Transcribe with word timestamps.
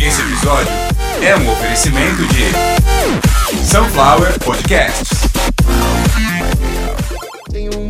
Esse 0.00 0.20
episódio 0.22 0.72
é 1.22 1.36
um 1.36 1.50
oferecimento 1.52 2.22
de 2.26 2.52
Sunflower 3.64 4.38
Podcasts. 4.40 5.31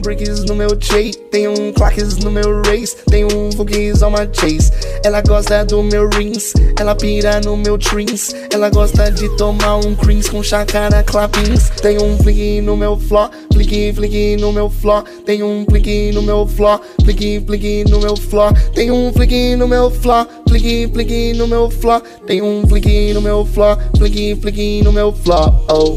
Um 0.03 0.11
bricks 0.15 0.43
no 0.45 0.57
meu 0.57 0.75
tray, 0.75 1.13
tem 1.31 1.47
um 1.47 1.73
claques 1.73 2.17
no 2.17 2.29
meu 2.29 2.61
race, 2.63 2.97
tem 3.09 3.25
um 3.25 3.53
foguês 3.53 4.03
on 4.03 4.11
my 4.11 4.29
chase. 4.33 4.73
Ela 5.05 5.21
gosta 5.21 5.65
do 5.65 5.81
meu 5.81 6.09
rings, 6.09 6.53
ela 6.77 6.93
pira 6.93 7.41
no 7.41 7.57
meu 7.57 7.79
trins. 7.79 8.35
Ela 8.53 8.69
gosta 8.69 9.13
de 9.13 9.29
tomar 9.37 9.77
um 9.77 9.95
creams 9.95 10.29
com 10.29 10.43
chacara 10.43 11.05
clappings. 11.05 11.71
Tem 11.81 12.03
um 12.03 12.19
flick 12.19 12.61
no 12.63 12.77
meu 12.77 12.99
fló, 12.99 13.31
flick, 13.53 13.93
flick 13.93 14.37
no 14.39 14.53
meu 14.53 14.69
fló. 14.69 15.05
Tem 15.25 15.41
um 15.41 15.65
flick 15.71 16.11
no 16.13 16.23
meu 16.23 16.49
fló, 16.49 16.81
flick, 17.05 17.41
flick 17.47 17.85
no 17.89 18.01
meu 18.01 18.17
fló. 18.17 18.53
Tem 18.75 18.91
um 18.91 19.13
flick 19.13 19.55
no 19.55 19.69
meu 19.69 19.89
fló, 19.89 20.27
flick, 20.49 20.89
flick 20.93 21.33
no 21.35 21.47
meu 21.47 21.71
fló. 21.71 22.03
Tem 22.27 22.43
um 22.43 22.67
flick 22.67 23.15
no 23.15 23.23
meu 23.23 23.45
fló, 23.45 23.79
flick, 23.97 24.35
flick 24.41 24.83
no 24.83 24.93
meu 24.93 25.13
fló. 25.13 25.65
Oh. 25.71 25.97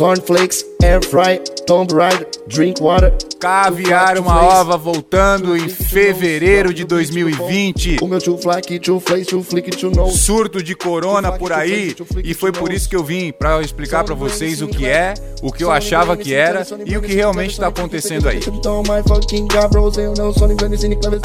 Cornflakes, 0.00 0.64
air 0.82 1.02
fry, 1.02 1.38
tomb 1.66 1.86
ride, 1.92 2.24
drink 2.48 2.80
water. 2.80 3.12
Caviar 3.40 4.18
uma 4.18 4.38
ova 4.42 4.76
voltando 4.76 5.56
em 5.56 5.66
fevereiro 5.66 6.74
de 6.74 6.84
2020. 6.84 7.96
O 8.02 8.06
meu 8.06 8.18
tio 8.20 8.36
flaky, 8.36 8.78
tio 8.78 9.00
flakes, 9.00 9.28
tio 9.28 9.42
flick, 9.42 9.70
tio 9.70 9.90
no. 9.90 10.10
Surto 10.10 10.62
de 10.62 10.74
corona 10.74 11.32
por 11.32 11.50
aí 11.50 11.96
e 12.22 12.34
foi 12.34 12.52
por 12.52 12.70
isso 12.70 12.86
que 12.86 12.94
eu 12.94 13.02
vim 13.02 13.32
para 13.32 13.62
explicar 13.62 14.04
para 14.04 14.14
vocês 14.14 14.60
o 14.60 14.68
que 14.68 14.86
é, 14.86 15.14
o 15.40 15.50
que 15.50 15.64
eu 15.64 15.70
achava 15.70 16.18
que 16.18 16.34
era 16.34 16.66
e 16.84 16.98
o 16.98 17.00
que 17.00 17.14
realmente 17.14 17.52
está 17.52 17.68
acontecendo 17.68 18.28
aí. 18.28 18.40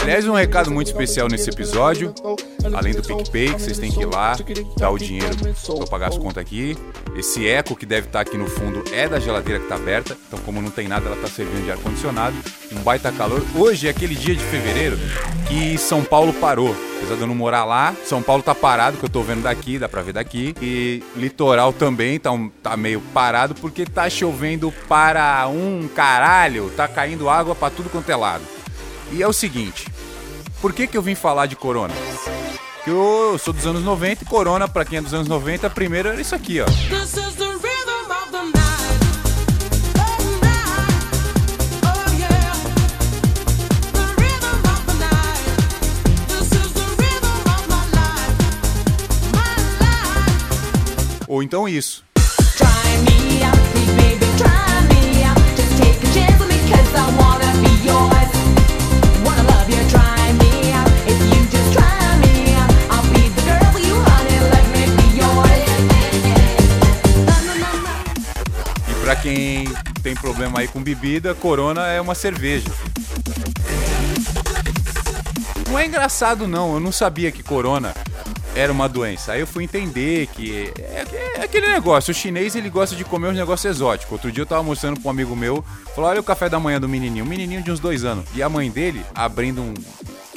Aliás, 0.01 0.25
um 0.25 0.33
recado 0.33 0.71
muito 0.71 0.87
especial 0.87 1.27
nesse 1.27 1.49
episódio, 1.49 2.13
além 2.73 2.93
do 2.93 3.01
PicPay, 3.01 3.53
que 3.55 3.61
vocês 3.61 3.77
têm 3.77 3.91
que 3.91 4.01
ir 4.01 4.05
lá, 4.05 4.37
dar 4.77 4.89
o 4.89 4.97
dinheiro 4.97 5.35
para 5.35 5.49
eu 5.49 5.87
pagar 5.87 6.07
as 6.07 6.17
contas 6.17 6.37
aqui. 6.37 6.77
Esse 7.17 7.45
eco 7.45 7.75
que 7.75 7.85
deve 7.85 8.07
estar 8.07 8.21
aqui 8.21 8.37
no 8.37 8.47
fundo 8.47 8.83
é 8.93 9.07
da 9.07 9.19
geladeira 9.19 9.59
que 9.59 9.65
está 9.65 9.75
aberta, 9.75 10.17
então 10.27 10.39
como 10.39 10.61
não 10.61 10.71
tem 10.71 10.87
nada, 10.87 11.07
ela 11.07 11.15
está 11.15 11.27
servindo 11.27 11.65
de 11.65 11.71
ar-condicionado, 12.05 12.35
um 12.71 12.81
baita 12.81 13.11
calor. 13.11 13.43
Hoje 13.55 13.87
é 13.87 13.89
aquele 13.89 14.15
dia 14.15 14.35
de 14.35 14.43
fevereiro 14.43 14.97
que 15.47 15.77
São 15.77 16.03
Paulo 16.03 16.33
parou. 16.33 16.75
Apesar 16.97 17.15
de 17.15 17.21
eu 17.21 17.27
não 17.27 17.35
morar 17.35 17.65
lá, 17.65 17.95
São 18.05 18.21
Paulo 18.21 18.43
tá 18.43 18.53
parado, 18.53 18.97
que 18.97 19.05
eu 19.05 19.09
tô 19.09 19.21
vendo 19.21 19.43
daqui, 19.43 19.79
dá 19.79 19.87
pra 19.89 20.01
ver 20.01 20.13
daqui. 20.13 20.55
E 20.61 21.03
litoral 21.15 21.73
também 21.73 22.19
tá, 22.19 22.31
um, 22.31 22.49
tá 22.49 22.75
meio 22.77 23.01
parado 23.13 23.55
porque 23.55 23.85
tá 23.85 24.09
chovendo 24.09 24.71
para 24.87 25.47
um 25.47 25.87
caralho, 25.87 26.71
tá 26.75 26.87
caindo 26.87 27.29
água 27.29 27.55
pra 27.55 27.69
tudo 27.69 27.89
quanto 27.89 28.09
é 28.09 28.15
lado. 28.15 28.43
E 29.11 29.21
é 29.21 29.27
o 29.27 29.33
seguinte, 29.33 29.87
por 30.61 30.73
que 30.73 30.87
que 30.87 30.97
eu 30.97 31.01
vim 31.01 31.15
falar 31.15 31.45
de 31.45 31.55
corona? 31.55 31.93
Que 32.83 32.91
eu 32.91 33.37
sou 33.39 33.53
dos 33.53 33.65
anos 33.65 33.83
90 33.83 34.23
e 34.23 34.27
corona, 34.27 34.67
pra 34.67 34.85
quem 34.85 34.99
é 34.99 35.01
dos 35.01 35.13
anos 35.13 35.27
90, 35.27 35.69
primeiro 35.71 36.09
era 36.09 36.21
isso 36.21 36.35
aqui, 36.35 36.61
ó. 36.61 36.65
Na, 67.25 67.41
na, 67.41 67.81
na. 67.81 68.91
E 68.91 68.93
pra 69.03 69.15
quem 69.17 69.67
tem 70.01 70.15
problema 70.15 70.59
aí 70.59 70.69
com 70.69 70.81
bebida, 70.81 71.35
Corona 71.35 71.87
é 71.87 71.99
uma 71.99 72.15
cerveja. 72.15 72.69
Não 75.67 75.77
é 75.77 75.85
engraçado 75.85 76.47
não, 76.47 76.75
eu 76.75 76.79
não 76.79 76.93
sabia 76.93 77.29
que 77.29 77.43
Corona 77.43 77.93
era 78.55 78.71
uma 78.71 78.87
doença. 78.87 79.33
Aí 79.33 79.41
eu 79.41 79.47
fui 79.47 79.65
entender 79.65 80.27
que 80.27 80.73
é, 80.79 81.05
é 81.39 81.43
aquele 81.43 81.67
negócio, 81.67 82.11
o 82.11 82.13
chinês 82.13 82.55
ele 82.55 82.69
gosta 82.69 82.95
de 82.95 83.03
comer 83.03 83.27
uns 83.27 83.35
negócios 83.35 83.69
exóticos. 83.69 84.13
Outro 84.13 84.31
dia 84.31 84.41
eu 84.41 84.45
tava 84.45 84.63
mostrando 84.63 84.99
pra 84.99 85.09
um 85.09 85.11
amigo 85.11 85.35
meu, 85.35 85.63
falou, 85.93 86.09
olha 86.09 86.21
o 86.21 86.23
café 86.23 86.47
da 86.47 86.59
manhã 86.59 86.79
do 86.79 86.87
menininho, 86.87 87.25
um 87.25 87.27
menininho 87.27 87.61
de 87.61 87.69
uns 87.69 87.79
dois 87.79 88.05
anos. 88.05 88.25
E 88.33 88.41
a 88.41 88.47
mãe 88.47 88.71
dele 88.71 89.05
abrindo 89.13 89.61
um, 89.61 89.73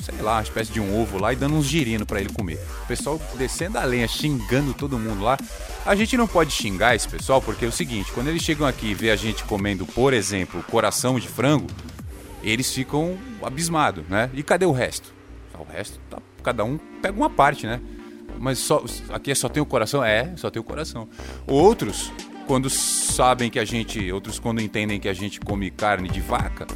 sei 0.02 0.20
lá, 0.20 0.34
uma 0.34 0.42
espécie 0.42 0.72
de 0.72 0.80
um 0.80 1.00
ovo 1.00 1.16
lá 1.16 1.32
e 1.32 1.36
dando 1.36 1.54
uns 1.54 1.66
girinos 1.66 2.06
pra 2.06 2.20
ele 2.20 2.32
comer. 2.32 2.58
O 2.82 2.86
pessoal 2.88 3.20
descendo 3.36 3.78
a 3.78 3.84
lenha, 3.84 4.08
xingando 4.08 4.74
todo 4.74 4.98
mundo 4.98 5.22
lá. 5.22 5.38
A 5.86 5.94
gente 5.94 6.16
não 6.16 6.26
pode 6.26 6.50
xingar 6.50 6.96
esse 6.96 7.08
pessoal 7.08 7.40
porque 7.40 7.64
é 7.64 7.68
o 7.68 7.72
seguinte, 7.72 8.10
quando 8.12 8.28
eles 8.28 8.42
chegam 8.42 8.66
aqui 8.66 8.88
e 8.88 8.94
vê 8.94 9.10
a 9.10 9.16
gente 9.16 9.44
comendo, 9.44 9.86
por 9.86 10.12
exemplo, 10.12 10.62
coração 10.64 11.20
de 11.20 11.28
frango, 11.28 11.68
eles 12.42 12.72
ficam 12.72 13.16
abismados, 13.42 14.04
né? 14.08 14.28
E 14.34 14.42
cadê 14.42 14.66
o 14.66 14.72
resto? 14.72 15.14
O 15.58 15.64
resto, 15.64 15.98
tá, 16.08 16.18
cada 16.42 16.64
um 16.64 16.78
pega 17.02 17.16
uma 17.16 17.28
parte, 17.28 17.66
né? 17.66 17.80
Mas 18.38 18.58
só, 18.58 18.84
aqui 19.10 19.34
só 19.34 19.48
tem 19.48 19.62
o 19.62 19.66
coração? 19.66 20.04
É, 20.04 20.32
só 20.36 20.50
tem 20.50 20.60
o 20.60 20.64
coração. 20.64 21.08
Outros, 21.46 22.12
quando 22.46 22.68
sabem 22.70 23.50
que 23.50 23.58
a 23.58 23.64
gente. 23.64 24.10
Outros, 24.12 24.38
quando 24.38 24.60
entendem 24.60 24.98
que 24.98 25.08
a 25.08 25.14
gente 25.14 25.40
come 25.40 25.70
carne 25.70 26.08
de 26.08 26.20
vaca, 26.20 26.66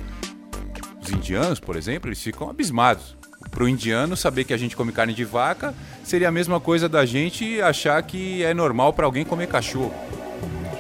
os 1.03 1.11
indianos, 1.11 1.59
por 1.59 1.77
exemplo, 1.77 2.09
eles 2.09 2.23
ficam 2.23 2.49
abismados. 2.49 3.17
Pro 3.51 3.69
indiano, 3.69 4.17
saber 4.17 4.45
que 4.45 4.55
a 4.55 4.57
gente 4.57 4.77
come 4.77 4.93
carne 4.93 5.13
de 5.13 5.25
vaca 5.25 5.75
seria 6.05 6.29
a 6.29 6.33
mesma 6.33 6.61
coisa 6.61 6.89
da 6.89 7.05
gente 7.05 7.61
achar 7.61 8.01
que 8.03 8.43
é 8.43 8.55
normal 8.55 8.93
para 8.93 9.05
alguém 9.05 9.25
comer 9.25 9.49
cachorro. 9.49 9.93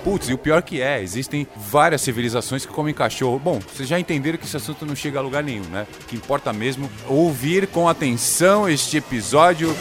Putz, 0.05 0.29
e 0.29 0.35
o 0.35 0.39
pior 0.39 0.63
que 0.63 0.81
é, 0.81 1.01
existem 1.01 1.47
várias 1.55 2.01
civilizações 2.01 2.67
que 2.67 2.73
comem 2.73 2.93
cachorro. 2.93 3.39
Bom, 3.39 3.61
vocês 3.61 3.89
já 3.89 4.01
entenderam 4.01 4.37
que 4.37 4.45
esse 4.45 4.57
assunto 4.57 4.85
não 4.85 4.97
chega 4.97 5.19
a 5.19 5.23
lugar 5.23 5.45
nenhum, 5.45 5.65
né? 5.65 5.87
O 6.03 6.05
que 6.07 6.17
importa 6.17 6.53
mesmo 6.53 6.91
é 7.09 7.13
ouvir 7.13 7.69
com 7.69 7.89
atenção 7.89 8.69
este 8.69 8.97
episódio 8.97 9.75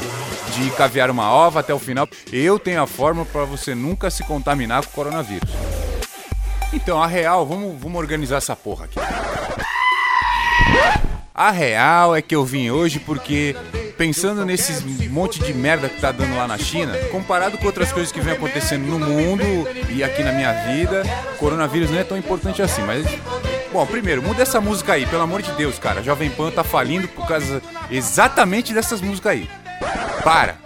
de 0.56 0.70
caviar 0.72 1.10
uma 1.10 1.31
ova 1.31 1.62
até 1.62 1.74
o 1.74 1.80
final. 1.80 2.08
Eu 2.31 2.60
tenho 2.60 2.81
a 2.81 2.88
fórmula 2.88 3.26
para 3.26 3.46
você 3.46 3.74
nunca 3.74 4.12
se 4.12 4.24
contaminar 4.24 4.84
com 4.84 4.92
o 4.92 4.94
coronavírus. 4.94 5.50
Então, 6.74 7.02
a 7.02 7.08
real, 7.08 7.46
vamos, 7.46 7.80
vamos 7.80 8.00
organizar 8.00 8.38
essa 8.38 8.56
porra 8.56 8.86
aqui. 8.86 9.00
A 11.34 11.50
real 11.50 12.16
é 12.16 12.22
que 12.22 12.36
eu 12.36 12.46
vim 12.46 12.70
hoje 12.70 13.00
porque, 13.00 13.56
pensando 14.01 14.44
nesses 14.44 14.81
monte 15.12 15.39
de 15.39 15.53
merda 15.53 15.88
que 15.88 16.01
tá 16.01 16.12
dando 16.12 16.35
lá 16.35 16.47
na 16.47 16.57
China, 16.57 16.97
comparado 17.12 17.56
com 17.59 17.67
outras 17.67 17.91
coisas 17.91 18.12
que 18.12 18.19
vem 18.19 18.34
acontecendo 18.34 18.84
no 18.88 18.97
mundo 18.97 19.44
e 19.91 20.03
aqui 20.03 20.23
na 20.23 20.31
minha 20.31 20.51
vida, 20.73 21.03
coronavírus 21.38 21.91
não 21.91 22.00
é 22.00 22.03
tão 22.03 22.17
importante 22.17 22.63
assim, 22.63 22.81
mas. 22.81 23.06
Bom, 23.72 23.85
primeiro, 23.85 24.23
muda 24.23 24.41
essa 24.41 24.59
música 24.59 24.94
aí, 24.94 25.06
pelo 25.06 25.22
amor 25.22 25.44
de 25.44 25.51
Deus, 25.51 25.78
cara. 25.78 26.01
Jovem 26.01 26.31
Pan 26.31 26.50
tá 26.50 26.63
falindo 26.63 27.07
por 27.09 27.28
causa 27.28 27.62
exatamente 27.91 28.73
dessas 28.73 29.01
músicas 29.01 29.34
aí. 29.34 29.50
Para! 30.23 30.57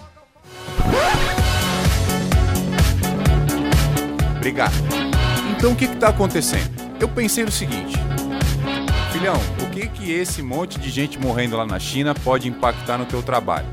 Obrigado. 4.38 4.73
Então 5.57 5.73
o 5.73 5.75
que 5.75 5.90
que 5.90 5.97
tá 5.97 6.07
acontecendo? 6.07 6.73
Eu 7.02 7.09
pensei 7.09 7.44
no 7.44 7.52
seguinte. 7.52 7.97
Filhão, 9.12 9.35
que 9.75 9.90
que 9.90 10.12
esse 10.13 10.41
monte 10.41 10.80
de 10.80 10.90
gente 10.90 11.19
morrendo 11.19 11.58
lá 11.58 11.66
na 11.66 11.78
China 11.78 12.16
pode 12.16 12.47
impactar 12.47 12.97
no 12.97 13.06
teu 13.06 13.22
trabalho? 13.22 13.68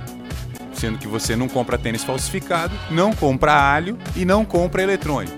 Sendo 0.72 0.98
que 0.98 1.06
você 1.06 1.36
não 1.36 1.48
compra 1.48 1.78
tênis 1.78 2.02
falsificado, 2.02 2.74
não 2.90 3.12
compra 3.12 3.54
alho 3.54 3.96
e 4.16 4.24
não 4.24 4.44
compra 4.44 4.82
eletrônico. 4.82 5.36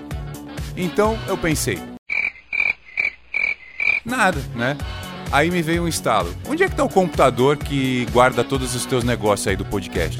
Então 0.75 1.19
eu 1.29 1.37
pensei. 1.37 1.79
Nada, 4.07 4.41
né? 4.55 4.79
Aí 5.31 5.51
me 5.51 5.61
veio 5.61 5.83
um 5.83 5.89
estalo. 5.89 6.35
Onde 6.49 6.63
é 6.63 6.69
que 6.69 6.75
tá 6.77 6.85
o 6.85 6.89
computador 6.89 7.59
que 7.59 8.07
guarda 8.11 8.43
todos 8.43 8.75
os 8.75 8.87
teus 8.87 9.05
negócios 9.05 9.47
aí 9.47 9.57
do 9.57 9.67
podcast? 9.67 10.19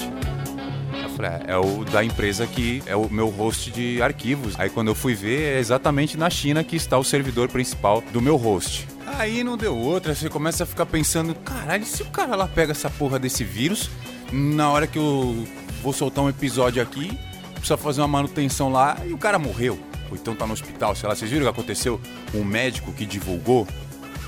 Eu 1.03 1.09
falei, 1.11 1.31
"Ah, 1.31 1.41
é 1.47 1.57
o 1.57 1.85
da 1.85 2.05
empresa 2.05 2.47
que 2.47 2.83
é 2.85 2.95
o 2.95 3.09
meu 3.09 3.29
host 3.29 3.71
de 3.71 4.03
arquivos. 4.03 4.59
Aí 4.59 4.69
quando 4.69 4.89
eu 4.89 4.95
fui 4.95 5.15
ver, 5.15 5.57
é 5.57 5.59
exatamente 5.59 6.19
na 6.19 6.29
China 6.29 6.63
que 6.63 6.77
está 6.77 6.99
o 6.99 7.05
servidor 7.05 7.49
principal 7.49 8.03
do 8.13 8.21
meu 8.21 8.37
host. 8.37 8.94
Aí 9.19 9.45
não 9.45 9.57
deu 9.57 9.77
outra, 9.77 10.15
você 10.15 10.29
começa 10.29 10.65
a 10.65 10.67
ficar 10.67 10.87
pensando, 10.87 11.35
caralho, 11.37 11.85
e 11.85 11.87
se 11.87 12.03
o 12.03 12.07
cara 12.07 12.35
lá 12.35 12.49
pega 12.49 12.73
essa 12.73 12.91
porra 12.91 13.19
desse 13.19 13.45
vírus, 13.45 13.89
na 14.33 14.71
hora 14.71 14.87
que 14.87 14.99
eu 14.99 15.47
vou 15.83 15.93
soltar 15.93 16.25
um 16.25 16.29
episódio 16.29 16.83
aqui, 16.83 17.17
precisa 17.55 17.77
fazer 17.77 18.01
uma 18.01 18.09
manutenção 18.09 18.73
lá 18.73 18.99
e 19.07 19.13
o 19.13 19.19
cara 19.19 19.39
morreu. 19.39 19.79
Ou 20.11 20.17
então 20.17 20.35
tá 20.35 20.47
no 20.47 20.53
hospital, 20.53 20.95
sei 20.97 21.09
lá, 21.09 21.15
vocês 21.15 21.31
viram 21.31 21.47
o 21.47 21.53
que 21.53 21.61
aconteceu? 21.61 22.01
Um 22.35 22.45
médico 22.45 22.93
que 22.93 23.07
divulgou, 23.07 23.67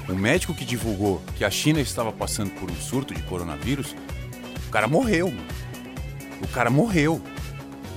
um 0.09 0.15
médico 0.15 0.55
que 0.55 0.65
divulgou 0.65 1.21
que 1.37 1.44
a 1.44 1.50
China 1.50 1.81
estava 1.81 2.12
passando 2.12 2.50
por 2.53 2.71
um 2.71 2.77
surto 2.77 3.12
de 3.12 3.23
coronavírus, 3.23 3.94
o 4.69 4.71
cara 4.71 4.87
morreu, 4.87 5.31
mano. 5.31 5.47
O 6.43 6.49
cara 6.49 6.71
morreu. 6.71 7.21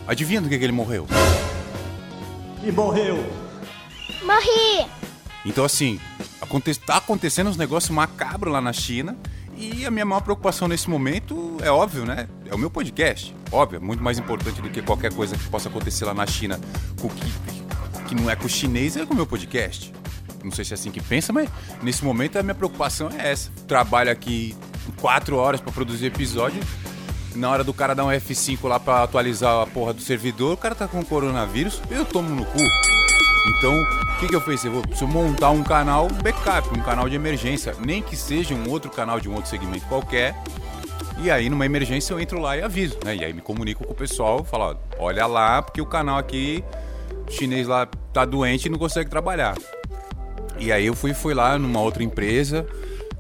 Adivinha 0.08 0.42
do 0.42 0.50
que, 0.50 0.58
que 0.58 0.64
ele 0.64 0.74
morreu? 0.74 1.06
E 2.64 2.72
morreu. 2.72 3.18
Morri! 4.24 4.90
Então, 5.46 5.64
assim, 5.64 6.00
aconte 6.50 6.80
tá 6.80 6.98
acontecendo 6.98 7.48
uns 7.50 7.58
negócios 7.58 7.92
macabros 7.92 8.52
lá 8.52 8.60
na 8.60 8.74
China 8.74 9.16
E 9.56 9.86
a 9.86 9.92
minha 9.92 10.06
maior 10.06 10.22
preocupação 10.22 10.68
nesse 10.68 10.90
momento 10.90 11.58
é 11.62 11.70
óbvio, 11.70 12.06
né? 12.06 12.28
É 12.50 12.56
o 12.56 12.58
meu 12.58 12.70
podcast. 12.70 13.36
Óbvio, 13.52 13.78
é 13.78 13.80
muito 13.80 14.02
mais 14.02 14.18
importante 14.18 14.62
do 14.62 14.70
que 14.70 14.82
qualquer 14.82 15.14
coisa 15.14 15.38
que 15.38 15.48
possa 15.50 15.70
acontecer 15.70 16.06
lá 16.06 16.14
na 16.14 16.26
China 16.26 16.60
com 17.00 17.10
que, 17.10 17.32
que 18.08 18.16
não 18.16 18.30
é 18.30 18.36
com 18.36 18.46
o 18.46 18.50
chinês, 18.50 18.98
é 18.98 19.06
com 19.06 19.14
o 19.14 19.16
meu 19.16 19.28
podcast. 19.28 19.94
Não 20.44 20.52
sei 20.52 20.64
se 20.64 20.74
é 20.74 20.76
assim 20.76 20.92
que 20.92 21.02
pensa, 21.02 21.34
mas 21.34 21.50
nesse 21.84 22.04
momento 22.04 22.40
a 22.40 22.44
minha 22.44 22.56
preocupação 22.56 23.10
é 23.10 23.32
essa. 23.32 23.52
Trabalho 23.68 24.12
aqui 24.12 24.56
quatro 25.02 25.36
horas 25.36 25.60
pra 25.62 25.72
produzir 25.72 26.08
episódio. 26.08 26.62
Na 27.36 27.50
hora 27.50 27.64
do 27.64 27.74
cara 27.74 27.94
dar 27.94 28.06
um 28.06 28.10
F5 28.10 28.68
lá 28.68 28.80
pra 28.80 29.04
atualizar 29.04 29.62
a 29.62 29.68
porra 29.68 29.94
do 29.94 30.02
servidor, 30.02 30.54
o 30.54 30.58
cara 30.58 30.74
tá 30.74 30.88
com 30.88 31.04
coronavírus, 31.04 31.82
eu 31.92 32.06
tomo 32.06 32.30
no 32.30 32.46
cu. 32.46 32.89
Então, 33.58 33.82
o 33.82 34.20
que, 34.20 34.28
que 34.28 34.36
eu 34.36 34.42
fiz? 34.42 34.64
Eu 34.64 34.72
vou 34.72 34.82
preciso 34.82 35.08
montar 35.08 35.50
um 35.50 35.64
canal 35.64 36.08
backup, 36.08 36.70
um 36.78 36.82
canal 36.84 37.10
de 37.10 37.16
emergência, 37.16 37.76
nem 37.80 38.02
que 38.02 38.16
seja 38.16 38.54
um 38.54 38.70
outro 38.70 38.92
canal 38.92 39.20
de 39.20 39.28
um 39.28 39.34
outro 39.34 39.50
segmento 39.50 39.86
qualquer. 39.88 40.36
E 41.22 41.32
aí, 41.32 41.50
numa 41.50 41.66
emergência, 41.66 42.14
eu 42.14 42.20
entro 42.20 42.40
lá 42.40 42.56
e 42.56 42.62
aviso, 42.62 42.98
né? 43.04 43.16
E 43.16 43.26
aí 43.26 43.34
me 43.34 43.42
comunico 43.42 43.84
com 43.84 43.92
o 43.92 43.96
pessoal, 43.96 44.44
falo, 44.44 44.78
olha 44.98 45.26
lá, 45.26 45.62
porque 45.62 45.82
o 45.82 45.86
canal 45.86 46.18
aqui, 46.18 46.64
o 47.28 47.32
chinês 47.32 47.68
lá 47.68 47.86
tá 48.14 48.24
doente 48.24 48.68
e 48.68 48.70
não 48.70 48.78
consegue 48.78 49.10
trabalhar. 49.10 49.58
E 50.58 50.72
aí 50.72 50.86
eu 50.86 50.94
fui, 50.94 51.14
fui 51.14 51.34
lá 51.34 51.58
numa 51.58 51.82
outra 51.82 52.04
empresa, 52.04 52.66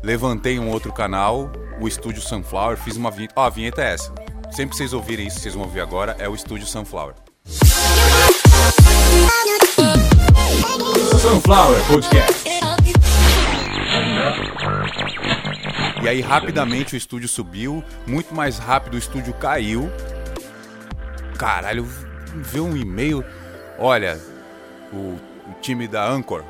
levantei 0.04 0.60
um 0.60 0.70
outro 0.70 0.94
canal, 0.94 1.52
o 1.82 1.88
Estúdio 1.88 2.22
Sunflower, 2.22 2.78
fiz 2.78 2.96
uma 2.96 3.12
vinheta. 3.12 3.34
Ó, 3.36 3.46
a 3.46 3.50
vinheta 3.50 3.82
é 3.82 3.94
essa. 3.94 4.14
Sempre 4.52 4.72
que 4.72 4.78
vocês 4.78 4.94
ouvirem 4.94 5.28
isso, 5.28 5.40
vocês 5.40 5.54
vão 5.54 5.64
ouvir 5.64 5.82
agora, 5.82 6.16
é 6.20 6.30
o 6.30 6.36
Estúdio 6.36 6.68
Sunflower. 6.68 7.16
Sunflower 11.20 11.86
Podcast. 11.88 12.50
E 16.02 16.08
aí 16.08 16.22
rapidamente 16.22 16.96
o 16.96 16.98
estúdio 16.98 17.28
subiu, 17.28 17.84
muito 18.08 18.34
mais 18.34 18.58
rápido 18.58 18.94
o 18.94 18.98
estúdio 18.98 19.34
caiu. 19.34 19.92
Caralho, 21.38 21.88
veio 22.36 22.66
um 22.66 22.76
e-mail. 22.76 23.24
Olha, 23.78 24.20
o, 24.92 24.98
o 24.98 25.54
time 25.62 25.88
da 25.88 26.10
Anchor. 26.10 26.44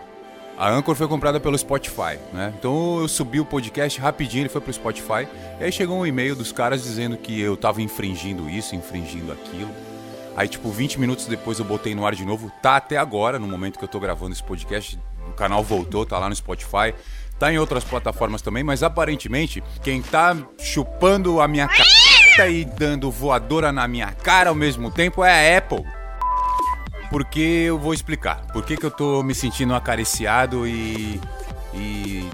A 0.58 0.70
Anchor 0.70 0.94
foi 0.94 1.08
comprada 1.08 1.40
pelo 1.40 1.58
Spotify, 1.58 2.20
né? 2.34 2.54
Então 2.60 3.00
eu 3.00 3.08
subi 3.08 3.40
o 3.40 3.46
podcast 3.46 4.00
rapidinho, 4.00 4.42
ele 4.42 4.50
foi 4.50 4.62
pro 4.62 4.74
Spotify. 4.74 5.28
E 5.60 5.64
aí 5.64 5.72
chegou 5.72 5.98
um 5.98 6.06
e-mail 6.06 6.36
dos 6.36 6.52
caras 6.52 6.84
dizendo 6.84 7.18
que 7.18 7.40
eu 7.40 7.56
tava 7.56 7.82
infringindo 7.82 8.50
isso, 8.50 8.76
infringindo 8.76 9.32
aquilo. 9.32 9.70
Aí, 10.40 10.48
tipo, 10.48 10.72
20 10.72 11.02
minutos 11.02 11.26
depois 11.26 11.60
eu 11.60 11.66
botei 11.66 11.94
no 11.94 12.06
ar 12.06 12.16
de 12.16 12.26
novo. 12.26 12.50
Tá 12.62 12.78
até 12.78 12.96
agora, 12.96 13.38
no 13.38 13.46
momento 13.46 13.78
que 13.78 13.84
eu 13.84 13.90
tô 13.90 14.00
gravando 14.00 14.32
esse 14.32 14.42
podcast. 14.42 14.98
O 15.28 15.34
canal 15.34 15.62
voltou, 15.62 16.06
tá 16.06 16.18
lá 16.18 16.30
no 16.30 16.36
Spotify. 16.36 16.96
Tá 17.38 17.52
em 17.52 17.58
outras 17.58 17.84
plataformas 17.84 18.42
também, 18.42 18.64
mas 18.64 18.82
aparentemente 18.82 19.62
quem 19.84 20.02
tá 20.02 20.38
chupando 20.58 21.42
a 21.42 21.48
minha 21.48 21.68
c... 21.68 22.52
e 22.52 22.64
dando 22.64 23.12
voadora 23.12 23.74
na 23.74 23.86
minha 23.86 24.14
cara 24.14 24.48
ao 24.48 24.56
mesmo 24.56 24.90
tempo 24.90 25.26
é 25.26 25.56
a 25.56 25.58
Apple. 25.58 25.84
Porque 27.10 27.42
eu 27.42 27.78
vou 27.78 27.94
explicar. 27.94 28.48
Por 28.54 28.64
que, 28.64 28.78
que 28.78 28.86
eu 28.86 28.92
tô 28.92 29.22
me 29.22 29.36
sentindo 29.36 29.76
acariciado 29.76 30.66
e. 30.66 31.20
e. 31.74 32.30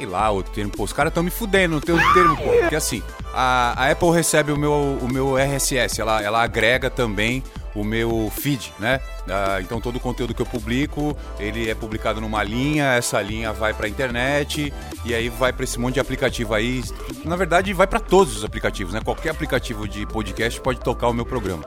sei 0.00 0.06
lá, 0.06 0.32
o 0.32 0.42
termo. 0.42 0.72
Pô, 0.72 0.84
os 0.84 0.92
caras 0.94 1.12
tão 1.12 1.22
me 1.22 1.30
fudendo, 1.30 1.74
não 1.74 1.80
tem 1.80 1.94
o 1.94 2.14
termo, 2.14 2.34
pô. 2.36 2.50
Porque 2.60 2.74
assim, 2.76 3.02
a, 3.34 3.74
a 3.76 3.90
Apple 3.90 4.10
recebe 4.10 4.50
o 4.50 4.56
meu, 4.56 4.72
o 4.72 5.06
meu 5.06 5.36
RSS, 5.36 6.00
ela, 6.00 6.22
ela 6.22 6.42
agrega 6.42 6.88
também 6.88 7.42
o 7.74 7.84
meu 7.84 8.32
feed, 8.34 8.72
né? 8.78 8.98
Ah, 9.28 9.58
então 9.60 9.78
todo 9.80 9.96
o 9.96 10.00
conteúdo 10.00 10.34
que 10.34 10.40
eu 10.40 10.46
publico, 10.46 11.16
ele 11.38 11.68
é 11.68 11.74
publicado 11.74 12.20
numa 12.20 12.42
linha, 12.42 12.94
essa 12.94 13.20
linha 13.20 13.52
vai 13.52 13.74
pra 13.74 13.86
internet 13.86 14.72
e 15.04 15.14
aí 15.14 15.28
vai 15.28 15.52
pra 15.52 15.64
esse 15.64 15.78
monte 15.78 15.94
de 15.94 16.00
aplicativo 16.00 16.54
aí. 16.54 16.82
Na 17.24 17.36
verdade, 17.36 17.72
vai 17.74 17.86
pra 17.86 18.00
todos 18.00 18.38
os 18.38 18.44
aplicativos, 18.44 18.94
né? 18.94 19.00
Qualquer 19.04 19.30
aplicativo 19.30 19.86
de 19.86 20.06
podcast 20.06 20.58
pode 20.62 20.80
tocar 20.80 21.08
o 21.08 21.12
meu 21.12 21.26
programa. 21.26 21.64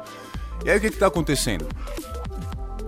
E 0.66 0.72
aí 0.72 0.78
o 0.78 0.82
que 0.82 0.90
que 0.90 0.98
tá 0.98 1.08
acontecendo? 1.08 1.68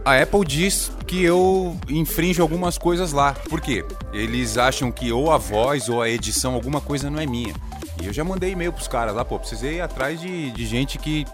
A 0.06 0.22
Apple 0.22 0.46
diz 0.46 0.92
que 1.07 1.24
eu 1.24 1.75
infrinjo 1.90 2.44
algumas 2.44 2.78
coisas 2.78 3.12
lá. 3.12 3.34
Por 3.34 3.60
quê? 3.60 3.84
Eles 4.13 4.56
acham 4.56 4.92
que 4.92 5.12
ou 5.12 5.31
a 5.31 5.40
voz 5.40 5.90
ou 5.90 6.00
a 6.00 6.07
edição, 6.07 6.54
alguma 6.54 6.80
coisa 6.80 7.10
não 7.10 7.19
é 7.19 7.25
minha. 7.25 7.56
E 8.00 8.06
eu 8.06 8.13
já 8.13 8.24
mandei 8.24 8.52
e-mail 8.52 8.72
pros 8.72 8.88
caras 8.88 9.16
lá, 9.16 9.25
pô, 9.25 9.40
precisei 9.40 9.78
ir 9.78 9.81
atrás 9.81 10.22
de, 10.22 10.52
de 10.52 10.66
gente 10.68 11.00
que. 11.00 11.25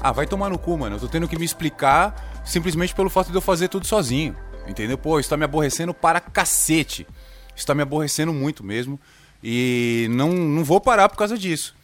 Ah, 0.00 0.12
vai 0.12 0.26
tomar 0.26 0.48
no 0.48 0.58
cu, 0.58 0.78
mano. 0.78 0.96
Eu 0.96 1.00
tô 1.00 1.06
tendo 1.06 1.28
que 1.28 1.38
me 1.38 1.44
explicar 1.44 2.42
simplesmente 2.42 2.94
pelo 2.94 3.10
fato 3.10 3.30
de 3.30 3.36
eu 3.36 3.42
fazer 3.42 3.68
tudo 3.68 3.86
sozinho. 3.86 4.34
Entendeu? 4.66 4.96
Pô, 4.96 5.20
isso 5.20 5.28
tá 5.28 5.36
me 5.36 5.44
aborrecendo 5.44 5.92
para 5.92 6.20
cacete. 6.20 7.06
Isso 7.54 7.66
tá 7.66 7.74
me 7.74 7.82
aborrecendo 7.82 8.32
muito 8.32 8.64
mesmo. 8.64 8.98
E 9.42 10.06
não, 10.10 10.32
não 10.32 10.64
vou 10.64 10.80
parar 10.80 11.10
por 11.10 11.18
causa 11.18 11.36
disso. 11.36 11.74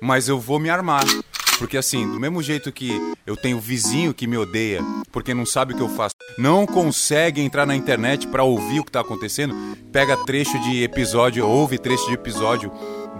Mas 0.00 0.28
eu 0.28 0.38
vou 0.38 0.60
me 0.60 0.70
armar. 0.70 1.04
Porque 1.60 1.76
assim, 1.76 2.10
do 2.10 2.18
mesmo 2.18 2.42
jeito 2.42 2.72
que 2.72 2.90
eu 3.26 3.36
tenho 3.36 3.60
vizinho 3.60 4.14
que 4.14 4.26
me 4.26 4.38
odeia 4.38 4.80
porque 5.12 5.34
não 5.34 5.44
sabe 5.44 5.74
o 5.74 5.76
que 5.76 5.82
eu 5.82 5.90
faço, 5.90 6.14
não 6.38 6.64
consegue 6.64 7.42
entrar 7.42 7.66
na 7.66 7.76
internet 7.76 8.26
pra 8.26 8.42
ouvir 8.42 8.80
o 8.80 8.84
que 8.84 8.90
tá 8.90 9.00
acontecendo, 9.00 9.54
pega 9.92 10.16
trecho 10.24 10.58
de 10.60 10.82
episódio, 10.82 11.46
ouve 11.46 11.76
trecho 11.76 12.06
de 12.06 12.14
episódio 12.14 12.72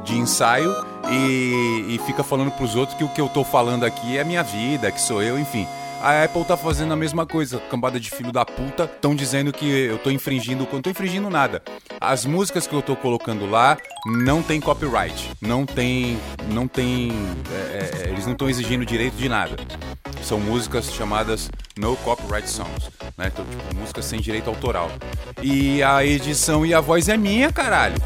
de 0.05 0.17
ensaio 0.17 0.75
e, 1.11 1.97
e 1.97 2.01
fica 2.07 2.25
falando 2.25 2.51
pros 2.53 2.75
outros 2.77 2.97
que 2.97 3.05
o 3.05 3.09
que 3.11 3.21
eu 3.21 3.29
tô 3.29 3.45
falando 3.45 3.85
aqui 3.85 4.17
é 4.17 4.25
minha 4.25 4.43
vida, 4.43 4.91
que 4.91 5.03
sou 5.03 5.23
eu, 5.23 5.39
enfim. 5.39 5.67
A 6.03 6.25
Apple 6.25 6.45
tá 6.47 6.57
fazendo 6.57 6.95
a 6.95 6.97
mesma 6.97 7.27
coisa, 7.27 7.61
cambada 7.71 8.01
de 8.01 8.11
filho 8.11 8.33
da 8.33 8.43
puta, 8.43 8.85
estão 8.85 9.15
dizendo 9.15 9.53
que 9.53 9.69
eu 9.69 9.99
tô 9.99 10.11
infringindo, 10.11 10.67
não 10.73 10.81
tô 10.81 10.89
infringindo 10.89 11.29
nada. 11.29 11.63
As 12.01 12.25
músicas 12.25 12.67
que 12.67 12.75
eu 12.75 12.81
tô 12.81 12.97
colocando 12.97 13.45
lá 13.45 13.77
não 14.07 14.43
tem 14.43 14.63
copyright, 14.63 15.31
não 15.43 15.67
tem, 15.67 16.19
não 16.49 16.67
tem, 16.67 17.13
é, 17.53 18.07
é, 18.07 18.09
eles 18.09 18.25
não 18.25 18.33
estão 18.33 18.49
exigindo 18.49 18.87
direito 18.87 19.15
de 19.17 19.29
nada. 19.29 19.57
São 20.23 20.41
músicas 20.41 20.91
chamadas 20.91 21.51
no 21.77 21.95
copyright 21.97 22.49
songs, 22.49 22.91
né? 23.19 23.31
Então, 23.31 23.45
tipo, 23.45 23.77
músicas 23.77 24.07
sem 24.07 24.21
direito 24.21 24.49
autoral. 24.49 24.91
E 25.43 25.83
a 25.83 26.03
edição 26.03 26.65
e 26.65 26.73
a 26.73 26.81
voz 26.81 27.11
é 27.11 27.17
minha, 27.19 27.53
caralho. 27.53 27.97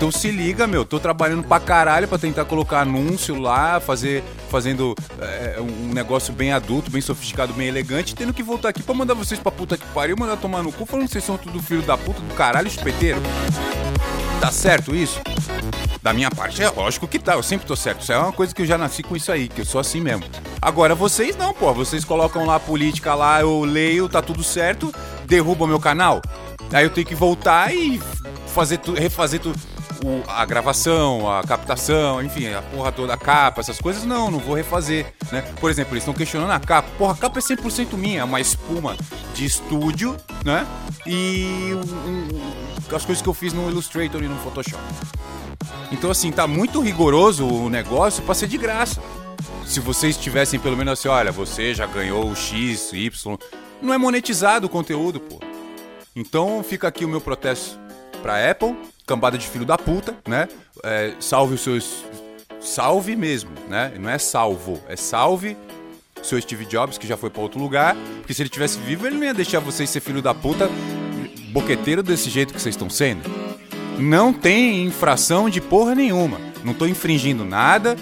Então 0.00 0.10
se 0.10 0.30
liga, 0.30 0.66
meu, 0.66 0.82
tô 0.82 0.98
trabalhando 0.98 1.42
pra 1.42 1.60
caralho 1.60 2.08
pra 2.08 2.16
tentar 2.16 2.46
colocar 2.46 2.80
anúncio 2.80 3.38
lá, 3.38 3.78
fazer, 3.80 4.24
fazendo 4.48 4.94
é, 5.20 5.60
um 5.60 5.92
negócio 5.92 6.32
bem 6.32 6.54
adulto, 6.54 6.90
bem 6.90 7.02
sofisticado, 7.02 7.52
bem 7.52 7.68
elegante, 7.68 8.14
tendo 8.14 8.32
que 8.32 8.42
voltar 8.42 8.70
aqui 8.70 8.82
pra 8.82 8.94
mandar 8.94 9.12
vocês 9.12 9.38
pra 9.38 9.52
puta 9.52 9.76
que 9.76 9.84
pariu, 9.88 10.16
mandar 10.18 10.38
tomar 10.38 10.62
no 10.62 10.72
cu, 10.72 10.86
falando 10.86 11.04
que 11.04 11.12
vocês 11.12 11.22
são 11.22 11.36
tudo 11.36 11.62
filho 11.62 11.82
da 11.82 11.98
puta, 11.98 12.18
do 12.18 12.34
caralho, 12.34 12.66
espeteiro. 12.66 13.20
Tá 14.40 14.50
certo 14.50 14.96
isso? 14.96 15.20
Da 16.02 16.14
minha 16.14 16.30
parte, 16.30 16.62
é 16.62 16.70
lógico 16.70 17.06
que 17.06 17.18
tá, 17.18 17.34
eu 17.34 17.42
sempre 17.42 17.66
tô 17.66 17.76
certo. 17.76 18.00
Isso 18.00 18.10
é 18.10 18.16
uma 18.16 18.32
coisa 18.32 18.54
que 18.54 18.62
eu 18.62 18.66
já 18.66 18.78
nasci 18.78 19.02
com 19.02 19.14
isso 19.14 19.30
aí, 19.30 19.48
que 19.48 19.60
eu 19.60 19.66
sou 19.66 19.82
assim 19.82 20.00
mesmo. 20.00 20.24
Agora 20.62 20.94
vocês 20.94 21.36
não, 21.36 21.52
pô, 21.52 21.74
vocês 21.74 22.06
colocam 22.06 22.46
lá 22.46 22.54
a 22.54 22.60
política 22.60 23.14
lá, 23.14 23.42
eu 23.42 23.64
leio, 23.64 24.08
tá 24.08 24.22
tudo 24.22 24.42
certo, 24.42 24.94
derrubam 25.26 25.68
meu 25.68 25.78
canal. 25.78 26.22
Aí 26.72 26.84
eu 26.84 26.90
tenho 26.90 27.06
que 27.06 27.14
voltar 27.14 27.74
e 27.74 28.00
fazer 28.46 28.78
tu, 28.78 28.94
refazer 28.94 29.40
tudo 29.40 29.58
o- 30.04 30.22
a 30.28 30.44
gravação, 30.44 31.30
a 31.30 31.42
captação, 31.42 32.22
enfim, 32.22 32.48
a 32.52 32.62
porra 32.62 32.90
toda, 32.92 33.14
a 33.14 33.16
capa, 33.16 33.60
essas 33.60 33.78
coisas, 33.80 34.04
não, 34.04 34.30
não 34.30 34.38
vou 34.38 34.54
refazer, 34.54 35.06
né? 35.30 35.42
Por 35.60 35.70
exemplo, 35.70 35.92
eles 35.94 36.02
estão 36.02 36.14
questionando 36.14 36.50
a 36.50 36.60
capa. 36.60 36.88
Porra, 36.98 37.12
a 37.12 37.16
capa 37.16 37.38
é 37.38 37.42
100% 37.42 37.96
minha, 37.96 38.20
é 38.20 38.24
uma 38.24 38.40
espuma 38.40 38.96
de 39.34 39.44
estúdio, 39.44 40.16
né? 40.44 40.66
E 41.06 41.72
um- 41.74 42.10
um- 42.10 42.96
as 42.96 43.04
coisas 43.04 43.22
que 43.22 43.28
eu 43.28 43.34
fiz 43.34 43.52
no 43.52 43.68
Illustrator 43.70 44.22
e 44.22 44.28
no 44.28 44.36
Photoshop. 44.40 44.82
Então, 45.92 46.10
assim, 46.10 46.30
tá 46.30 46.46
muito 46.46 46.80
rigoroso 46.80 47.46
o 47.46 47.68
negócio 47.68 48.22
pra 48.22 48.34
ser 48.34 48.46
de 48.46 48.56
graça. 48.58 49.00
Se 49.66 49.80
vocês 49.80 50.16
tivessem 50.16 50.58
pelo 50.58 50.76
menos 50.76 50.92
assim, 50.98 51.08
olha, 51.08 51.30
você 51.30 51.74
já 51.74 51.86
ganhou 51.86 52.28
o 52.28 52.34
X, 52.36 52.92
Y, 52.92 53.38
não 53.80 53.92
é 53.94 53.98
monetizado 53.98 54.66
o 54.66 54.70
conteúdo, 54.70 55.20
pô. 55.20 55.38
Então 56.14 56.62
fica 56.62 56.88
aqui 56.88 57.04
o 57.04 57.08
meu 57.08 57.20
protesto 57.20 57.78
pra 58.22 58.50
Apple, 58.50 58.76
cambada 59.10 59.36
de 59.36 59.48
filho 59.48 59.64
da 59.64 59.76
puta, 59.76 60.16
né? 60.28 60.48
É, 60.84 61.14
salve 61.18 61.54
os 61.54 61.62
seus. 61.62 62.04
Salve 62.60 63.16
mesmo, 63.16 63.50
né? 63.68 63.92
Não 63.98 64.08
é 64.08 64.18
salvo, 64.18 64.80
é 64.88 64.94
salve 64.94 65.56
o 66.20 66.24
seu 66.24 66.40
Steve 66.40 66.64
Jobs, 66.66 66.96
que 66.96 67.08
já 67.08 67.16
foi 67.16 67.28
pra 67.28 67.42
outro 67.42 67.58
lugar. 67.58 67.96
Porque 68.18 68.32
se 68.32 68.42
ele 68.42 68.48
tivesse 68.48 68.78
vivo, 68.78 69.06
ele 69.06 69.16
não 69.16 69.24
ia 69.24 69.34
deixar 69.34 69.58
vocês 69.58 69.90
ser 69.90 70.00
filho 70.00 70.22
da 70.22 70.32
puta 70.32 70.70
boqueteiro 71.52 72.04
desse 72.04 72.30
jeito 72.30 72.54
que 72.54 72.60
vocês 72.60 72.74
estão 72.74 72.88
sendo. 72.88 73.28
Não 73.98 74.32
tem 74.32 74.84
infração 74.84 75.50
de 75.50 75.60
porra 75.60 75.94
nenhuma. 75.94 76.38
Não 76.62 76.72
tô 76.72 76.86
infringindo 76.86 77.44
nada. 77.44 77.96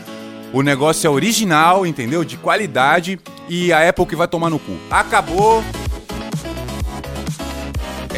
O 0.53 0.61
negócio 0.61 1.07
é 1.07 1.11
original, 1.11 1.87
entendeu? 1.87 2.23
De 2.23 2.37
qualidade. 2.37 3.19
E 3.49 3.73
a 3.73 3.89
Apple 3.89 4.05
que 4.05 4.17
vai 4.17 4.29
tomar 4.29 4.51
no 4.51 4.59
cu. 4.59 4.77
Acabou. 4.91 5.65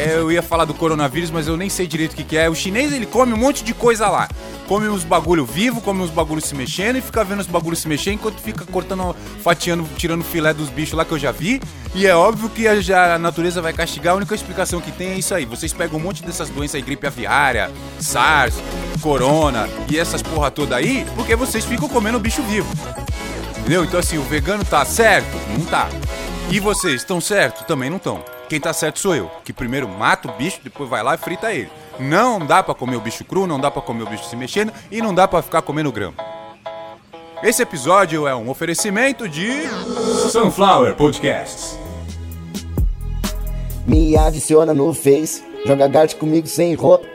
É, 0.01 0.15
eu 0.15 0.31
ia 0.31 0.41
falar 0.41 0.65
do 0.65 0.73
coronavírus, 0.73 1.29
mas 1.29 1.47
eu 1.47 1.55
nem 1.55 1.69
sei 1.69 1.85
direito 1.85 2.13
o 2.13 2.15
que, 2.15 2.23
que 2.23 2.35
é. 2.35 2.49
O 2.49 2.55
chinês 2.55 2.91
ele 2.91 3.05
come 3.05 3.33
um 3.33 3.37
monte 3.37 3.63
de 3.63 3.71
coisa 3.71 4.09
lá. 4.09 4.27
Come 4.67 4.87
uns 4.87 5.03
bagulho 5.03 5.45
vivo, 5.45 5.79
come 5.79 6.01
uns 6.01 6.09
bagulho 6.09 6.41
se 6.41 6.55
mexendo 6.55 6.97
e 6.97 7.01
fica 7.01 7.23
vendo 7.23 7.41
os 7.41 7.45
bagulhos 7.45 7.79
se 7.79 7.87
mexer 7.87 8.11
enquanto 8.11 8.41
fica 8.41 8.65
cortando, 8.65 9.15
fatiando, 9.43 9.87
tirando 9.97 10.23
filé 10.23 10.53
dos 10.53 10.69
bichos 10.69 10.93
lá 10.93 11.05
que 11.05 11.11
eu 11.11 11.19
já 11.19 11.31
vi. 11.31 11.61
E 11.93 12.07
é 12.07 12.15
óbvio 12.15 12.49
que 12.49 12.67
a, 12.67 13.15
a 13.15 13.19
natureza 13.19 13.61
vai 13.61 13.73
castigar. 13.73 14.13
A 14.13 14.17
única 14.17 14.33
explicação 14.33 14.81
que 14.81 14.91
tem 14.91 15.09
é 15.09 15.15
isso 15.19 15.35
aí. 15.35 15.45
Vocês 15.45 15.71
pegam 15.71 15.99
um 15.99 16.01
monte 16.01 16.23
dessas 16.23 16.49
doenças 16.49 16.75
aí, 16.75 16.81
gripe 16.81 17.05
aviária, 17.05 17.69
SARS, 17.99 18.55
corona 19.01 19.69
e 19.87 19.99
essas 19.99 20.23
porra 20.23 20.49
toda 20.49 20.75
aí, 20.75 21.05
porque 21.15 21.35
vocês 21.35 21.63
ficam 21.63 21.87
comendo 21.87 22.19
bicho 22.19 22.41
vivo. 22.43 22.71
Entendeu? 23.59 23.83
Então 23.83 23.99
assim, 23.99 24.17
o 24.17 24.23
vegano 24.23 24.65
tá 24.65 24.83
certo? 24.83 25.37
Não 25.55 25.65
tá. 25.65 25.89
E 26.49 26.59
vocês 26.59 27.01
estão 27.01 27.21
certo? 27.21 27.65
Também 27.65 27.89
não 27.89 27.97
estão. 27.97 28.30
Quem 28.51 28.59
tá 28.59 28.73
certo 28.73 28.99
sou 28.99 29.15
eu, 29.15 29.31
que 29.45 29.53
primeiro 29.53 29.87
mata 29.87 30.29
o 30.29 30.33
bicho, 30.33 30.59
depois 30.61 30.89
vai 30.89 31.01
lá 31.01 31.15
e 31.15 31.17
frita 31.17 31.53
ele. 31.53 31.69
Não 31.97 32.37
dá 32.37 32.61
pra 32.61 32.75
comer 32.75 32.97
o 32.97 32.99
bicho 32.99 33.23
cru, 33.23 33.47
não 33.47 33.57
dá 33.57 33.71
pra 33.71 33.81
comer 33.81 34.03
o 34.03 34.09
bicho 34.09 34.25
se 34.25 34.35
mexendo 34.35 34.73
e 34.91 35.01
não 35.01 35.15
dá 35.15 35.25
pra 35.25 35.41
ficar 35.41 35.61
comendo 35.61 35.89
grama. 35.89 36.15
Esse 37.41 37.61
episódio 37.61 38.27
é 38.27 38.35
um 38.35 38.49
oferecimento 38.49 39.29
de 39.29 39.47
Sunflower 40.29 40.97
Podcasts. 40.97 41.79
Me 43.87 44.17
adiciona 44.17 44.73
no 44.73 44.93
Face, 44.93 45.41
joga 45.65 45.87
Dart 45.87 46.15
comigo 46.17 46.45
sem 46.45 46.73
roupa. 46.73 47.07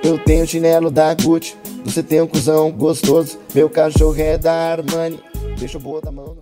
Eu 0.00 0.16
tenho 0.16 0.46
chinelo 0.46 0.92
da 0.92 1.12
Gucci, 1.12 1.56
você 1.84 2.04
tem 2.04 2.20
um 2.20 2.28
cuzão 2.28 2.70
gostoso. 2.70 3.36
Meu 3.52 3.68
cachorro 3.68 4.14
é 4.16 4.38
da 4.38 4.70
Armani, 4.70 5.18
deixa 5.58 5.76
o 5.76 5.80
boa 5.80 6.00
da 6.00 6.12
mão. 6.12 6.36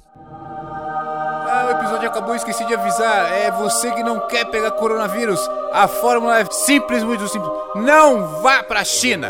Episódio 1.83 2.09
acabou, 2.09 2.35
esqueci 2.35 2.65
de 2.67 2.75
avisar. 2.75 3.33
É 3.33 3.51
você 3.51 3.91
que 3.93 4.03
não 4.03 4.21
quer 4.21 4.45
pegar 4.47 4.71
coronavírus. 4.73 5.41
A 5.73 5.89
fórmula 5.89 6.41
é 6.41 6.45
simples, 6.51 7.03
muito 7.03 7.27
simples. 7.29 7.51
Não 7.75 8.41
vá 8.41 8.63
pra 8.63 8.85
China. 8.85 9.29